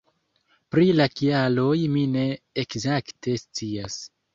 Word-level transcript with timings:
Pri 0.75 0.87
la 1.01 1.07
kialoj 1.21 1.77
mi 1.95 2.09
ne 2.17 2.27
ekzakte 2.67 3.41
scias. 3.49 4.07